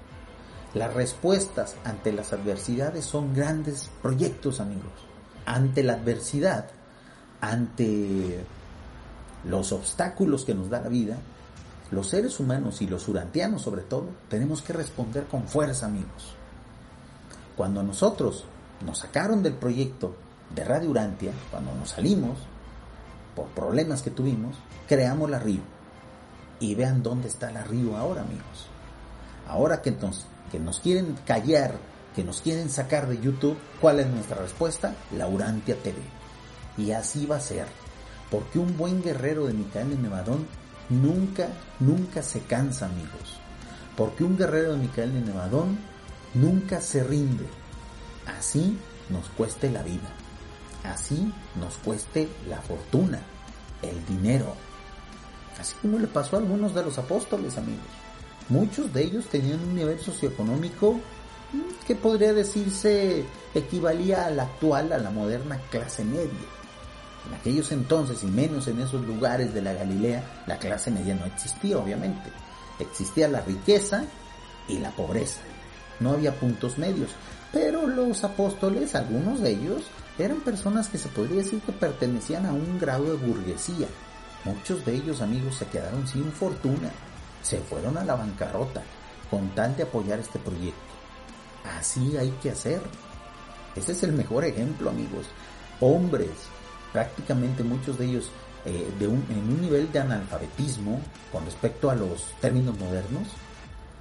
Las 0.75 0.95
respuestas 0.95 1.77
ante 1.85 2.13
las 2.13 2.33
adversidades 2.33 3.05
son 3.05 3.35
grandes 3.35 3.91
proyectos, 4.01 4.61
amigos. 4.61 4.93
Ante 5.45 5.83
la 5.83 5.95
adversidad, 5.95 6.67
ante 7.41 8.45
los 9.45 9.73
obstáculos 9.73 10.45
que 10.45 10.55
nos 10.55 10.71
da 10.71 10.81
la 10.81 10.89
vida, 10.89 11.19
los 11.93 12.09
seres 12.09 12.41
humanos 12.41 12.81
y 12.81 12.87
los 12.87 13.07
urantianos 13.07 13.63
sobre 13.63 13.83
todo, 13.83 14.09
tenemos 14.29 14.63
que 14.63 14.73
responder 14.73 15.27
con 15.27 15.47
fuerza, 15.47 15.87
amigos. 15.87 16.35
Cuando 17.57 17.83
nosotros 17.83 18.45
nos 18.85 18.99
sacaron 18.99 19.43
del 19.43 19.55
proyecto 19.55 20.17
de 20.55 20.65
Radio 20.65 20.91
Urantia, 20.91 21.33
cuando 21.51 21.75
nos 21.75 21.91
salimos, 21.91 22.39
por 23.37 23.47
problemas 23.49 24.03
que 24.03 24.11
tuvimos, 24.11 24.57
creamos 24.89 25.31
la 25.31 25.39
Río. 25.39 25.61
Y 26.61 26.75
vean 26.75 27.03
dónde 27.03 27.29
está 27.29 27.53
la 27.53 27.63
Río 27.63 27.97
ahora, 27.97 28.23
amigos. 28.23 28.67
Ahora 29.47 29.83
que 29.83 29.91
nos, 29.91 30.25
que 30.51 30.59
nos 30.59 30.81
quieren 30.81 31.17
callar, 31.27 31.75
que 32.17 32.25
nos 32.25 32.41
quieren 32.41 32.71
sacar 32.71 33.07
de 33.07 33.21
YouTube, 33.21 33.59
¿cuál 33.81 34.01
es 34.01 34.07
nuestra 34.07 34.37
respuesta? 34.37 34.95
La 35.17 35.29
Urantia 35.29 35.77
TV. 35.77 35.99
Y 36.79 36.93
así 36.93 37.27
va 37.27 37.37
a 37.37 37.41
ser 37.41 37.67
porque 38.31 38.59
un 38.59 38.79
buen 38.79 39.03
guerrero 39.03 39.47
de 39.47 39.53
Micael 39.53 39.93
en 39.93 40.03
Nevadón 40.03 40.47
nunca, 40.93 41.49
nunca 41.81 42.23
se 42.23 42.41
cansa, 42.41 42.87
amigos. 42.87 43.41
Porque 43.97 44.25
un 44.25 44.37
guerrero 44.37 44.73
de 44.73 44.79
Micael 44.79 45.17
en 45.17 45.27
Nevadón 45.27 45.79
nunca 46.35 46.81
se 46.81 47.03
rinde. 47.05 47.47
Así 48.27 48.79
nos 49.09 49.29
cueste 49.31 49.71
la 49.71 49.83
vida. 49.83 50.09
Así 50.85 51.33
nos 51.61 51.77
cueste 51.79 52.29
la 52.49 52.61
fortuna, 52.61 53.21
el 53.83 54.05
dinero. 54.07 54.55
Así 55.59 55.75
como 55.81 55.99
le 55.99 56.07
pasó 56.07 56.37
a 56.37 56.41
algunos 56.41 56.75
de 56.75 56.85
los 56.85 56.99
apóstoles, 56.99 57.57
amigos. 57.57 57.87
Muchos 58.49 58.93
de 58.93 59.05
ellos 59.05 59.27
tenían 59.27 59.61
un 59.61 59.75
nivel 59.75 60.01
socioeconómico 60.01 60.95
mm, 60.95 61.87
que 61.87 61.95
podría 61.95 62.33
decirse 62.33 63.25
equivalía 63.55 64.27
al 64.27 64.41
actual, 64.41 64.93
a 64.93 64.99
la 64.99 65.11
moderna 65.11 65.61
clase 65.71 66.05
media 66.05 66.62
en 67.27 67.35
aquellos 67.35 67.71
entonces 67.73 68.23
y 68.25 68.27
menos 68.27 68.67
en 68.67 68.81
esos 68.81 69.05
lugares 69.07 69.55
de 69.55 69.63
la 69.63 69.73
Galilea, 69.73 70.25
la 70.47 70.59
clase 70.59 70.91
media 70.91 71.15
no 71.15 71.25
existía, 71.25 71.79
obviamente. 71.79 72.31
Existía 72.79 73.29
la 73.29 73.41
riqueza 73.41 74.05
y 74.69 74.79
la 74.79 74.91
pobreza. 74.91 75.41
No 76.01 76.13
había 76.13 76.35
puntos 76.35 76.79
medios. 76.79 77.11
Pero 77.53 77.87
los 77.87 78.25
apóstoles, 78.25 78.95
algunos 78.95 79.41
de 79.41 79.51
ellos, 79.51 79.85
eran 80.19 80.41
personas 80.41 80.89
que 80.89 80.99
se 80.99 81.09
podría 81.09 81.39
decir 81.43 81.61
que 81.61 81.73
pertenecían 81.73 82.47
a 82.47 82.53
un 82.53 82.79
grado 82.79 83.05
de 83.05 83.27
burguesía. 83.27 83.87
Muchos 84.45 84.85
de 84.85 84.95
ellos, 84.95 85.21
amigos, 85.21 85.57
se 85.57 85.67
quedaron 85.67 86.09
sin 86.09 86.33
fortuna. 86.33 86.91
Se 87.43 87.59
fueron 87.59 87.97
a 87.99 88.05
la 88.05 88.17
bancarrota 88.17 88.83
con 89.31 89.49
tal 89.51 89.77
de 89.77 89.85
apoyar 89.85 90.19
este 90.19 90.39
proyecto. 90.39 90.81
Así 91.79 92.17
hay 92.17 92.31
que 92.43 92.51
hacer. 92.51 92.81
Ese 93.77 93.93
es 93.93 94.03
el 94.03 94.13
mejor 94.13 94.45
ejemplo, 94.45 94.91
amigos. 94.91 95.27
Hombres 95.81 96.31
prácticamente 96.93 97.63
muchos 97.63 97.99
de 97.99 98.07
ellos 98.07 98.31
eh, 98.65 98.89
en 99.01 99.09
un 99.09 99.61
nivel 99.61 99.91
de 99.91 100.01
analfabetismo 100.01 101.01
con 101.33 101.45
respecto 101.45 101.91
a 101.91 101.95
los 101.95 102.25
términos 102.41 102.79
modernos, 102.79 103.29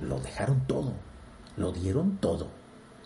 lo 0.02 0.20
dejaron 0.20 0.62
todo, 0.68 0.94
lo 1.58 1.72
dieron 1.72 2.18
todo, 2.18 2.48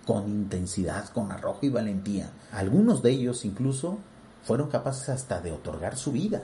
con 0.05 0.27
intensidad, 0.27 1.09
con 1.09 1.31
arrojo 1.31 1.59
y 1.61 1.69
valentía. 1.69 2.31
Algunos 2.51 3.01
de 3.01 3.11
ellos 3.11 3.45
incluso 3.45 3.99
fueron 4.43 4.69
capaces 4.69 5.09
hasta 5.09 5.41
de 5.41 5.51
otorgar 5.51 5.95
su 5.97 6.11
vida. 6.11 6.43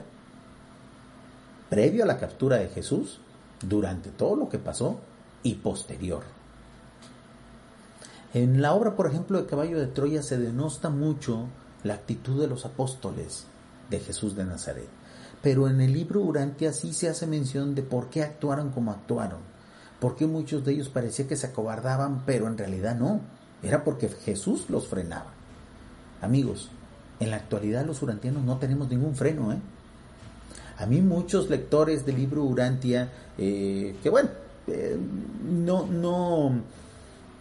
Previo 1.68 2.04
a 2.04 2.06
la 2.06 2.18
captura 2.18 2.56
de 2.56 2.68
Jesús, 2.68 3.20
durante 3.62 4.10
todo 4.10 4.36
lo 4.36 4.48
que 4.48 4.58
pasó 4.58 5.00
y 5.42 5.54
posterior. 5.54 6.22
En 8.34 8.62
la 8.62 8.72
obra, 8.72 8.96
por 8.96 9.06
ejemplo, 9.06 9.40
de 9.40 9.46
Caballo 9.46 9.78
de 9.78 9.86
Troya 9.86 10.22
se 10.22 10.38
denosta 10.38 10.90
mucho 10.90 11.48
la 11.84 11.94
actitud 11.94 12.40
de 12.40 12.48
los 12.48 12.64
apóstoles 12.64 13.46
de 13.90 14.00
Jesús 14.00 14.34
de 14.36 14.44
Nazaret. 14.44 14.88
Pero 15.42 15.68
en 15.68 15.80
el 15.80 15.92
libro 15.92 16.20
Urantia 16.20 16.72
sí 16.72 16.92
se 16.92 17.08
hace 17.08 17.26
mención 17.26 17.74
de 17.74 17.82
por 17.82 18.08
qué 18.08 18.22
actuaron 18.22 18.70
como 18.70 18.92
actuaron, 18.92 19.40
por 20.00 20.16
qué 20.16 20.26
muchos 20.26 20.64
de 20.64 20.72
ellos 20.72 20.88
parecía 20.88 21.26
que 21.26 21.36
se 21.36 21.48
acobardaban, 21.48 22.22
pero 22.24 22.46
en 22.46 22.56
realidad 22.56 22.96
no, 22.96 23.20
era 23.62 23.84
porque 23.84 24.08
Jesús 24.08 24.70
los 24.70 24.86
frenaba. 24.88 25.32
Amigos, 26.20 26.70
en 27.18 27.30
la 27.30 27.36
actualidad 27.36 27.84
los 27.84 28.02
urantianos 28.02 28.44
no 28.44 28.58
tenemos 28.58 28.88
ningún 28.88 29.14
freno, 29.14 29.52
¿eh? 29.52 29.58
A 30.78 30.86
mí 30.86 31.00
muchos 31.00 31.50
lectores 31.50 32.04
del 32.06 32.16
libro 32.16 32.44
Urantia, 32.44 33.12
eh, 33.38 33.96
que 34.02 34.10
bueno, 34.10 34.30
eh, 34.66 34.96
no, 35.44 35.86
no, 35.86 36.50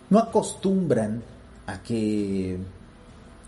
no 0.10 0.20
acostumbran 0.20 1.24
a 1.66 1.82
que 1.82 2.60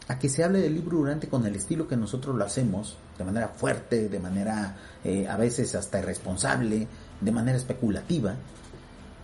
a 0.08 0.20
que 0.20 0.30
se 0.30 0.44
hable 0.44 0.60
del 0.60 0.74
libro 0.74 0.98
durante 0.98 1.28
con 1.28 1.46
el 1.46 1.56
estilo 1.56 1.88
que 1.88 1.96
nosotros 1.96 2.36
lo 2.36 2.44
hacemos, 2.44 2.98
de 3.18 3.24
manera 3.24 3.48
fuerte, 3.50 4.10
de 4.10 4.20
manera 4.20 4.76
eh, 5.04 5.28
a 5.28 5.38
veces 5.38 5.76
hasta 5.76 6.00
irresponsable, 6.00 6.88
de 7.22 7.32
manera 7.32 7.58
especulativa, 7.58 8.36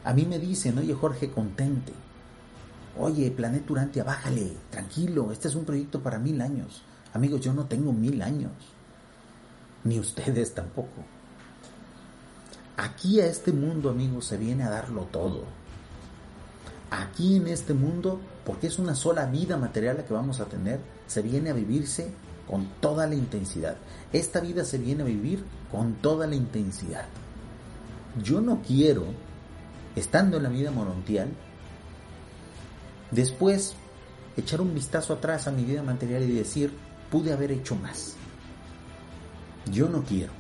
a 0.04 0.14
mí 0.14 0.26
me 0.26 0.40
dicen, 0.40 0.78
oye 0.78 0.94
Jorge, 0.94 1.32
contente, 1.32 1.92
oye 2.98 3.30
Planeta 3.32 3.74
Urantia, 3.74 4.04
bájale, 4.04 4.54
tranquilo, 4.70 5.32
este 5.32 5.50
es 5.50 5.56
un 5.56 5.66
proyecto 5.66 6.02
para 6.02 6.20
mil 6.20 6.40
años. 6.42 6.84
Amigos, 7.14 7.42
yo 7.42 7.54
no 7.54 7.66
tengo 7.66 7.92
mil 7.92 8.22
años, 8.22 8.52
ni 9.84 10.00
ustedes 10.00 10.54
tampoco. 10.54 11.04
Aquí 12.78 13.20
a 13.20 13.26
este 13.26 13.52
mundo, 13.52 13.90
amigos, 13.90 14.26
se 14.26 14.38
viene 14.38 14.64
a 14.64 14.70
darlo 14.70 15.02
todo 15.12 15.59
aquí 16.90 17.36
en 17.36 17.48
este 17.48 17.74
mundo, 17.74 18.20
porque 18.46 18.68
es 18.68 18.80
una 18.80 18.96
sola 18.96 19.26
vida 19.26 19.58
material 19.58 19.98
la 19.98 20.06
que 20.06 20.14
vamos 20.14 20.40
a 20.40 20.46
tener, 20.46 20.80
se 21.08 21.22
viene 21.22 21.50
a 21.50 21.54
vivirse 21.54 22.12
con 22.48 22.68
toda 22.80 23.06
la 23.08 23.16
intensidad. 23.16 23.78
Esta 24.12 24.40
vida 24.40 24.66
se 24.66 24.78
viene 24.78 25.04
a 25.04 25.06
vivir 25.06 25.44
con 25.72 25.96
toda 25.96 26.26
la 26.26 26.36
intensidad. 26.36 27.06
Yo 28.24 28.42
no 28.42 28.62
quiero, 28.66 29.06
estando 29.96 30.38
en 30.38 30.44
la 30.44 30.50
vida 30.50 30.72
morontial, 30.72 31.30
después 33.12 33.76
echar 34.36 34.62
un 34.62 34.74
vistazo 34.74 35.14
atrás 35.14 35.48
a 35.48 35.52
mi 35.52 35.64
vida 35.64 35.84
material 35.84 36.24
y 36.24 36.32
decir, 36.32 36.72
pude 37.12 37.34
haber 37.34 37.52
hecho 37.52 37.76
más. 37.76 38.16
Yo 39.72 39.90
no 39.90 40.04
quiero. 40.04 40.32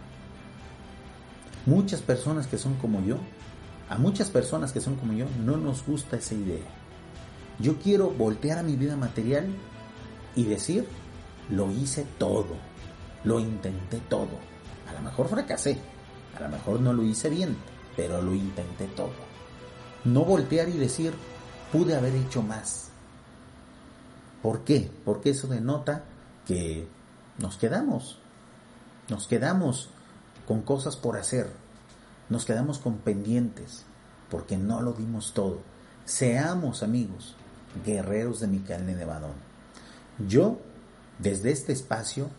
Muchas 1.66 2.02
personas 2.02 2.48
que 2.48 2.58
son 2.58 2.76
como 2.76 3.04
yo 3.06 3.18
a 3.90 3.98
muchas 3.98 4.30
personas 4.30 4.72
que 4.72 4.82
son 4.82 4.96
como 4.96 5.14
yo 5.14 5.26
no 5.44 5.58
nos 5.58 5.86
gusta 5.86 6.18
esa 6.18 6.36
idea. 6.36 6.66
Yo 7.60 7.78
quiero 7.80 8.12
voltear 8.12 8.60
a 8.60 8.64
mi 8.64 8.76
vida 8.76 8.96
material 8.96 9.48
y 10.36 10.46
decir, 10.46 10.88
lo 11.50 11.72
hice 11.72 12.06
todo, 12.18 12.56
lo 13.24 13.40
intenté 13.40 14.00
todo. 14.08 14.30
A 14.88 14.94
lo 14.94 15.02
mejor 15.02 15.28
fracasé, 15.28 15.78
a 16.38 16.42
lo 16.42 16.50
mejor 16.50 16.80
no 16.80 16.94
lo 16.94 17.04
hice 17.04 17.30
bien, 17.30 17.58
pero 17.96 18.22
lo 18.22 18.34
intenté 18.34 18.86
todo. 18.96 19.12
No 20.06 20.24
voltear 20.24 20.70
y 20.70 20.78
decir, 20.78 21.14
pude 21.72 21.96
haber 21.96 22.16
hecho 22.16 22.42
más. 22.42 22.92
¿Por 24.42 24.64
qué? 24.64 24.90
Porque 25.04 25.32
eso 25.32 25.48
denota 25.48 26.06
que 26.48 26.88
nos 27.40 27.58
quedamos, 27.58 28.20
nos 29.10 29.28
quedamos 29.28 29.90
con 30.48 30.62
cosas 30.62 30.96
por 30.96 31.18
hacer, 31.18 31.52
nos 32.30 32.46
quedamos 32.46 32.80
con 32.80 32.98
pendientes, 32.98 33.86
porque 34.30 34.58
no 34.58 34.82
lo 34.82 34.94
dimos 34.94 35.34
todo. 35.34 35.60
Seamos 36.06 36.84
amigos, 36.84 37.36
guerreros 37.86 38.40
de 38.40 38.48
Micael 38.48 38.86
Nevadón. 38.86 39.34
Yo, 40.28 40.60
desde 41.18 41.52
este 41.52 41.74
espacio, 41.74 42.30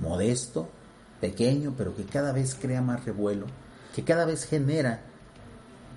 modesto, 0.00 0.68
pequeño, 1.20 1.74
pero 1.76 1.96
que 1.96 2.04
cada 2.04 2.32
vez 2.32 2.54
crea 2.54 2.82
más 2.82 3.04
revuelo, 3.04 3.46
que 3.94 4.04
cada 4.04 4.24
vez 4.24 4.44
genera 4.44 5.02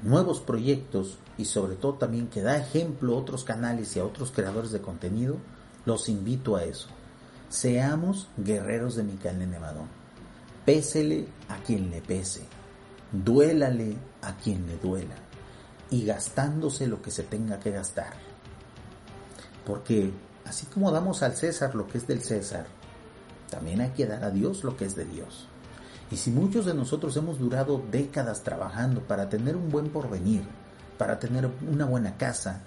nuevos 0.03 0.39
proyectos 0.39 1.17
y 1.37 1.45
sobre 1.45 1.75
todo 1.75 1.95
también 1.95 2.27
que 2.27 2.41
da 2.41 2.57
ejemplo 2.57 3.13
a 3.13 3.19
otros 3.19 3.43
canales 3.43 3.95
y 3.95 3.99
a 3.99 4.05
otros 4.05 4.31
creadores 4.31 4.71
de 4.71 4.81
contenido, 4.81 5.37
los 5.85 6.09
invito 6.09 6.55
a 6.55 6.63
eso. 6.63 6.87
Seamos 7.49 8.29
guerreros 8.37 8.95
de 8.95 9.03
Micael 9.03 9.49
Nevadón. 9.49 9.87
Pésele 10.65 11.27
a 11.49 11.57
quien 11.57 11.89
le 11.89 12.01
pese. 12.01 12.60
Duélale 13.11 13.97
a 14.21 14.35
quien 14.37 14.65
le 14.67 14.77
duela. 14.77 15.15
Y 15.89 16.05
gastándose 16.05 16.87
lo 16.87 17.01
que 17.01 17.11
se 17.11 17.23
tenga 17.23 17.59
que 17.59 17.71
gastar. 17.71 18.13
Porque 19.65 20.11
así 20.45 20.65
como 20.67 20.91
damos 20.91 21.21
al 21.23 21.35
César 21.35 21.75
lo 21.75 21.87
que 21.87 21.97
es 21.97 22.07
del 22.07 22.21
César, 22.21 22.65
también 23.49 23.81
hay 23.81 23.89
que 23.89 24.05
dar 24.05 24.23
a 24.23 24.31
Dios 24.31 24.63
lo 24.63 24.77
que 24.77 24.85
es 24.85 24.95
de 24.95 25.05
Dios. 25.05 25.47
Y 26.09 26.17
si 26.17 26.31
muchos 26.31 26.65
de 26.65 26.73
nosotros 26.73 27.15
hemos 27.17 27.39
durado 27.39 27.81
décadas 27.91 28.43
trabajando 28.43 29.01
para 29.01 29.29
tener 29.29 29.55
un 29.55 29.69
buen 29.69 29.89
porvenir, 29.89 30.43
para 30.97 31.19
tener 31.19 31.49
una 31.69 31.85
buena 31.85 32.17
casa, 32.17 32.61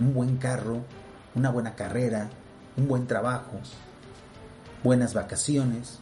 un 0.00 0.14
buen 0.14 0.36
carro, 0.36 0.80
una 1.34 1.50
buena 1.50 1.74
carrera, 1.74 2.30
un 2.76 2.88
buen 2.88 3.06
trabajo, 3.06 3.58
buenas 4.82 5.14
vacaciones, 5.14 5.98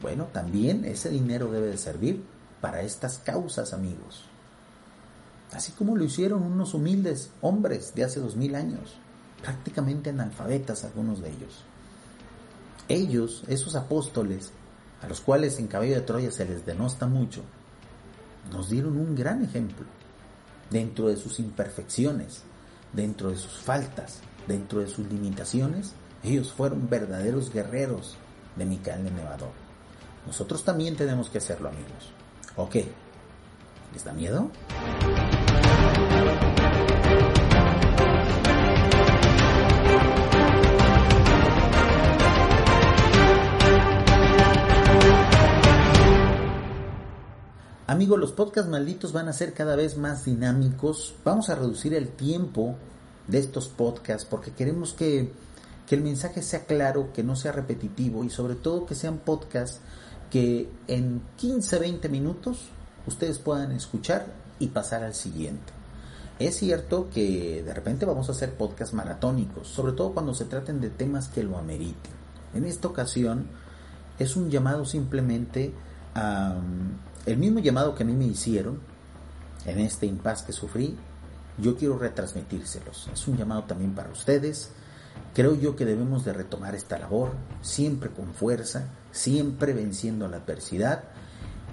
bueno, 0.00 0.26
también 0.32 0.84
ese 0.84 1.10
dinero 1.10 1.50
debe 1.50 1.68
de 1.68 1.78
servir 1.78 2.24
para 2.62 2.80
estas 2.80 3.18
causas, 3.18 3.74
amigos. 3.74 4.24
Así 5.52 5.72
como 5.72 5.96
lo 5.96 6.04
hicieron 6.04 6.42
unos 6.44 6.72
humildes 6.72 7.30
hombres 7.42 7.94
de 7.94 8.04
hace 8.04 8.20
dos 8.20 8.36
mil 8.36 8.54
años, 8.54 8.94
prácticamente 9.42 10.08
analfabetas 10.08 10.84
algunos 10.84 11.20
de 11.20 11.28
ellos. 11.28 11.64
Ellos, 12.88 13.42
esos 13.48 13.74
apóstoles, 13.74 14.52
a 15.02 15.08
los 15.08 15.20
cuales 15.20 15.58
en 15.58 15.66
Cabello 15.66 15.96
de 15.96 16.02
Troya 16.02 16.30
se 16.30 16.46
les 16.46 16.64
denosta 16.64 17.06
mucho, 17.06 17.42
nos 18.50 18.70
dieron 18.70 18.96
un 18.96 19.14
gran 19.14 19.44
ejemplo 19.44 19.84
dentro 20.70 21.08
de 21.08 21.16
sus 21.16 21.40
imperfecciones, 21.40 22.42
dentro 22.92 23.30
de 23.30 23.36
sus 23.36 23.58
faltas, 23.58 24.20
dentro 24.46 24.78
de 24.80 24.86
sus 24.86 25.06
limitaciones. 25.08 25.92
Ellos 26.22 26.52
fueron 26.52 26.88
verdaderos 26.88 27.52
guerreros 27.52 28.16
de 28.56 28.64
Micael 28.64 29.04
de 29.04 29.10
Nevador. 29.10 29.50
Nosotros 30.26 30.64
también 30.64 30.96
tenemos 30.96 31.28
que 31.28 31.38
hacerlo, 31.38 31.68
amigos. 31.68 32.12
¿Ok? 32.56 32.76
¿Les 33.92 34.04
da 34.04 34.12
miedo? 34.12 34.50
Amigos, 47.86 48.18
los 48.18 48.32
podcasts 48.32 48.70
malditos 48.70 49.12
van 49.12 49.28
a 49.28 49.32
ser 49.32 49.52
cada 49.52 49.76
vez 49.76 49.98
más 49.98 50.24
dinámicos. 50.24 51.14
Vamos 51.24 51.50
a 51.50 51.54
reducir 51.54 51.94
el 51.94 52.08
tiempo 52.08 52.76
de 53.28 53.38
estos 53.38 53.68
podcasts 53.68 54.26
porque 54.28 54.52
queremos 54.52 54.94
que, 54.94 55.30
que, 55.86 55.94
el 55.94 56.02
mensaje 56.02 56.42
sea 56.42 56.64
claro, 56.64 57.12
que 57.12 57.22
no 57.22 57.36
sea 57.36 57.52
repetitivo 57.52 58.24
y 58.24 58.30
sobre 58.30 58.54
todo 58.54 58.86
que 58.86 58.94
sean 58.94 59.18
podcasts 59.18 59.80
que 60.32 60.66
en 60.88 61.20
15, 61.36 61.78
20 61.78 62.08
minutos 62.08 62.68
ustedes 63.06 63.38
puedan 63.38 63.70
escuchar 63.72 64.26
y 64.58 64.68
pasar 64.68 65.04
al 65.04 65.14
siguiente. 65.14 65.72
Es 66.38 66.56
cierto 66.56 67.10
que 67.12 67.62
de 67.62 67.74
repente 67.74 68.06
vamos 68.06 68.30
a 68.30 68.32
hacer 68.32 68.54
podcasts 68.54 68.94
maratónicos, 68.94 69.68
sobre 69.68 69.92
todo 69.92 70.14
cuando 70.14 70.34
se 70.34 70.46
traten 70.46 70.80
de 70.80 70.88
temas 70.88 71.28
que 71.28 71.42
lo 71.42 71.58
ameriten. 71.58 72.12
En 72.54 72.64
esta 72.64 72.88
ocasión 72.88 73.46
es 74.18 74.34
un 74.34 74.50
llamado 74.50 74.86
simplemente 74.86 75.74
a 76.14 76.56
el 77.26 77.36
mismo 77.36 77.60
llamado 77.60 77.94
que 77.94 78.02
a 78.02 78.06
mí 78.06 78.14
me 78.14 78.24
hicieron 78.24 78.80
en 79.66 79.78
este 79.80 80.06
impas 80.06 80.42
que 80.42 80.52
sufrí, 80.52 80.96
yo 81.58 81.76
quiero 81.76 81.98
retransmitírselos. 81.98 83.10
Es 83.12 83.28
un 83.28 83.36
llamado 83.36 83.64
también 83.64 83.94
para 83.94 84.10
ustedes. 84.10 84.70
Creo 85.34 85.54
yo 85.54 85.76
que 85.76 85.86
debemos 85.86 86.24
de 86.24 86.32
retomar 86.32 86.74
esta 86.74 86.98
labor, 86.98 87.32
siempre 87.62 88.10
con 88.10 88.34
fuerza, 88.34 88.88
siempre 89.12 89.72
venciendo 89.72 90.28
la 90.28 90.38
adversidad. 90.38 91.04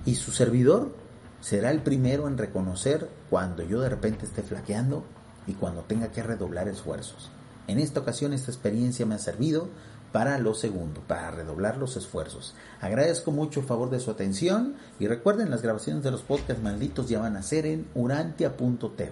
Y 0.06 0.15
su 0.15 0.32
servidor 0.32 0.95
será 1.41 1.71
el 1.71 1.82
primero 1.82 2.28
en 2.28 2.38
reconocer 2.38 3.10
cuando 3.30 3.63
yo 3.63 3.82
de 3.82 3.89
repente 3.89 4.25
esté 4.25 4.43
flaqueando 4.43 5.04
y 5.45 5.54
cuando 5.54 5.82
tenga 5.82 6.12
que 6.12 6.23
redoblar 6.23 6.67
esfuerzos. 6.67 7.32
En 7.67 7.80
esta 7.80 7.99
ocasión 7.99 8.34
esta 8.34 8.52
experiencia 8.52 9.06
me 9.06 9.15
ha 9.15 9.19
servido 9.19 9.67
para 10.12 10.39
lo 10.39 10.54
segundo, 10.54 11.02
para 11.02 11.30
redoblar 11.32 11.78
los 11.78 11.95
esfuerzos. 11.95 12.56
Agradezco 12.82 13.32
mucho 13.32 13.60
el 13.60 13.65
favor 13.65 13.89
de 13.89 13.99
su 13.99 14.10
atención 14.10 14.75
y 14.99 15.08
recuerden 15.08 15.52
las 15.52 15.62
grabaciones 15.62 16.04
de 16.04 16.12
los 16.12 16.21
podcasts 16.21 16.63
malditos 16.63 17.10
ya 17.10 17.19
van 17.19 17.36
a 17.36 17.43
ser 17.43 17.65
en 17.65 17.88
urantia.tv. 17.93 19.12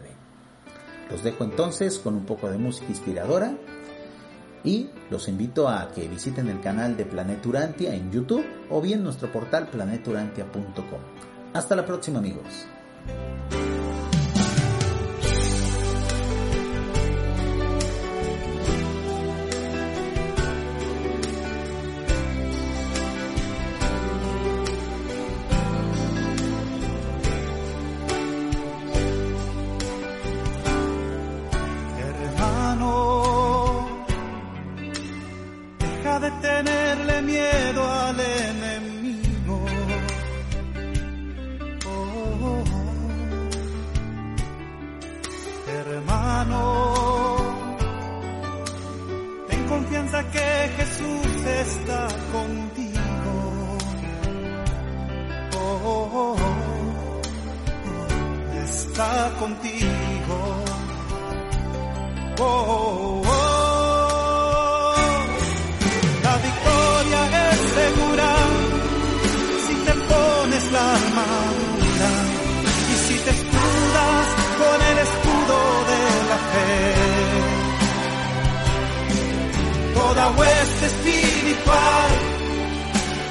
Los 1.12 1.24
dejo 1.24 1.44
entonces 1.44 2.00
con 2.00 2.16
un 2.16 2.26
poco 2.26 2.50
de 2.50 2.58
música 2.58 2.88
inspiradora 2.90 3.56
y 4.68 4.90
los 5.10 5.30
invito 5.30 5.70
a 5.70 5.90
que 5.94 6.10
visiten 6.10 6.50
el 6.50 6.60
canal 6.60 6.98
de 6.98 7.06
Planeta 7.06 7.48
Urantia 7.48 7.96
en 7.96 8.12
YouTube 8.12 8.46
o 8.70 8.82
bien 8.82 9.02
nuestro 9.02 9.32
portal 9.32 9.68
planeturantia.com. 9.68 11.00
Hasta 11.54 11.76
la 11.76 11.86
próxima 11.86 12.20
amigos. 12.20 12.68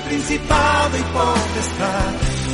Principado 0.06 0.96
y 0.96 1.02
potestad, 1.02 2.12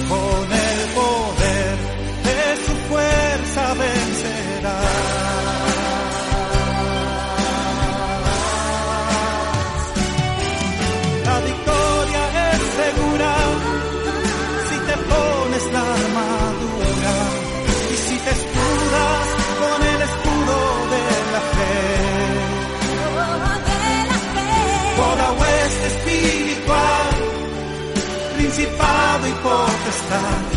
con 0.08 0.52
el 0.52 0.80
poder 0.94 1.76
de 2.24 2.66
su 2.66 2.72
fuerza 2.88 3.74
vencerá. 3.74 5.01
Hueste 30.12 30.51